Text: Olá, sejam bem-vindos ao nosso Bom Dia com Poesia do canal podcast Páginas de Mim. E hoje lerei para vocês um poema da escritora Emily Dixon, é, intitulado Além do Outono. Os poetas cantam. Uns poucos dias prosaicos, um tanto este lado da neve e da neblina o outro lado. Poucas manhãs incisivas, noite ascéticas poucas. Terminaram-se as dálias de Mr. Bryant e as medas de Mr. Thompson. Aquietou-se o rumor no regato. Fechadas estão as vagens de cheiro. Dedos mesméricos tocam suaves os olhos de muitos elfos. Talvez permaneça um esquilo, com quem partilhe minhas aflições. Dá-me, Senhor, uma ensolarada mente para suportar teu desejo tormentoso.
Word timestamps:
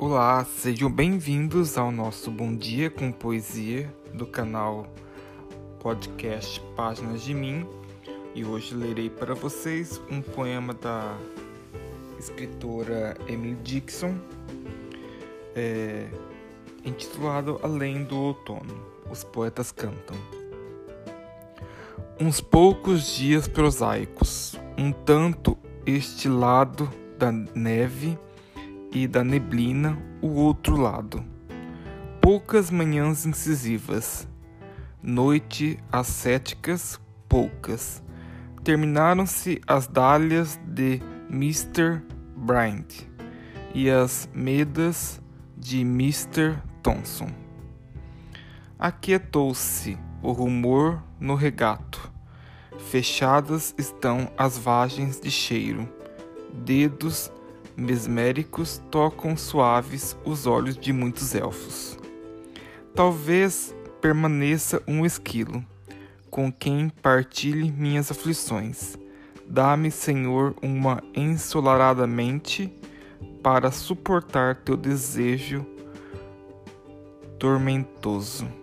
Olá, 0.00 0.44
sejam 0.44 0.88
bem-vindos 0.88 1.76
ao 1.76 1.90
nosso 1.90 2.30
Bom 2.30 2.54
Dia 2.54 2.88
com 2.88 3.10
Poesia 3.10 3.92
do 4.14 4.24
canal 4.28 4.86
podcast 5.80 6.60
Páginas 6.76 7.22
de 7.22 7.34
Mim. 7.34 7.66
E 8.32 8.44
hoje 8.44 8.76
lerei 8.76 9.10
para 9.10 9.34
vocês 9.34 10.00
um 10.08 10.22
poema 10.22 10.72
da 10.72 11.18
escritora 12.16 13.16
Emily 13.26 13.56
Dixon, 13.56 14.14
é, 15.56 16.06
intitulado 16.84 17.58
Além 17.60 18.04
do 18.04 18.16
Outono. 18.18 18.80
Os 19.10 19.24
poetas 19.24 19.72
cantam. 19.72 20.16
Uns 22.20 22.40
poucos 22.40 23.16
dias 23.16 23.48
prosaicos, 23.48 24.56
um 24.78 24.92
tanto 24.92 25.58
este 25.84 26.28
lado 26.28 26.88
da 27.18 27.32
neve 27.32 28.16
e 28.92 29.06
da 29.06 29.22
neblina 29.22 29.98
o 30.20 30.28
outro 30.28 30.76
lado. 30.76 31.24
Poucas 32.20 32.70
manhãs 32.70 33.26
incisivas, 33.26 34.28
noite 35.02 35.78
ascéticas 35.90 37.00
poucas. 37.28 38.02
Terminaram-se 38.64 39.60
as 39.66 39.86
dálias 39.86 40.58
de 40.66 41.00
Mr. 41.30 42.02
Bryant 42.36 43.06
e 43.74 43.90
as 43.90 44.28
medas 44.34 45.20
de 45.56 45.80
Mr. 45.80 46.56
Thompson. 46.82 47.30
Aquietou-se 48.78 49.98
o 50.22 50.32
rumor 50.32 51.02
no 51.20 51.34
regato. 51.34 52.12
Fechadas 52.90 53.74
estão 53.76 54.30
as 54.36 54.56
vagens 54.56 55.20
de 55.20 55.30
cheiro. 55.30 55.88
Dedos 56.52 57.30
mesméricos 57.78 58.82
tocam 58.90 59.36
suaves 59.36 60.16
os 60.24 60.46
olhos 60.46 60.76
de 60.76 60.92
muitos 60.92 61.34
elfos. 61.34 61.96
Talvez 62.94 63.74
permaneça 64.00 64.82
um 64.86 65.06
esquilo, 65.06 65.64
com 66.28 66.50
quem 66.52 66.88
partilhe 66.88 67.70
minhas 67.70 68.10
aflições. 68.10 68.98
Dá-me, 69.46 69.90
Senhor, 69.90 70.54
uma 70.60 71.02
ensolarada 71.14 72.06
mente 72.06 72.72
para 73.42 73.70
suportar 73.70 74.56
teu 74.56 74.76
desejo 74.76 75.64
tormentoso. 77.38 78.57